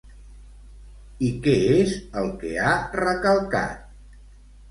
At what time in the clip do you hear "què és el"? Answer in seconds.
1.47-2.31